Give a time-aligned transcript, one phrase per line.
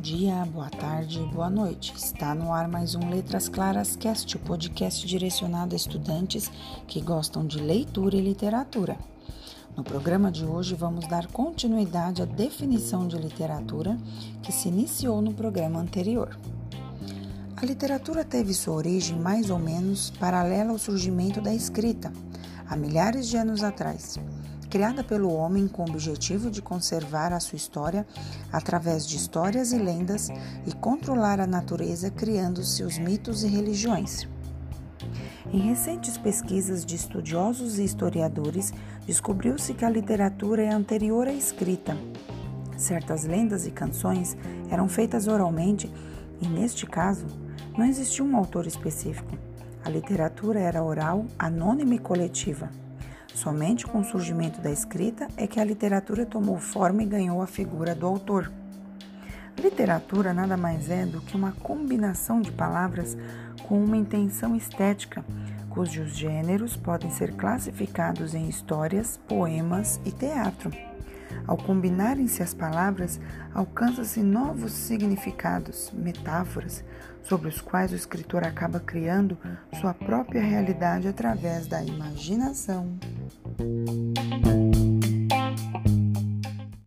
[0.00, 1.92] dia, boa tarde, boa noite.
[1.96, 6.48] Está no ar mais um Letras Claras Cast, o podcast direcionado a estudantes
[6.86, 8.96] que gostam de leitura e literatura.
[9.76, 13.98] No programa de hoje vamos dar continuidade à definição de literatura
[14.40, 16.38] que se iniciou no programa anterior.
[17.56, 22.12] A literatura teve sua origem mais ou menos paralela ao surgimento da escrita,
[22.68, 24.16] há milhares de anos atrás
[24.66, 28.06] criada pelo homem com o objetivo de conservar a sua história
[28.52, 30.28] através de histórias e lendas
[30.66, 34.28] e controlar a natureza criando seus mitos e religiões.
[35.52, 38.72] Em recentes pesquisas de estudiosos e historiadores,
[39.06, 41.96] descobriu-se que a literatura é anterior à escrita.
[42.76, 44.36] Certas lendas e canções
[44.70, 45.90] eram feitas oralmente
[46.40, 47.26] e, neste caso,
[47.78, 49.30] não existia um autor específico.
[49.84, 52.68] A literatura era oral, anônima e coletiva.
[53.36, 57.46] Somente com o surgimento da escrita é que a literatura tomou forma e ganhou a
[57.46, 58.50] figura do autor.
[59.62, 63.14] Literatura nada mais é do que uma combinação de palavras
[63.68, 65.22] com uma intenção estética,
[65.68, 70.70] cujos gêneros podem ser classificados em histórias, poemas e teatro.
[71.46, 73.20] Ao combinarem-se as palavras,
[73.52, 76.82] alcançam-se novos significados, metáforas,
[77.22, 79.36] sobre os quais o escritor acaba criando
[79.78, 82.98] sua própria realidade através da imaginação.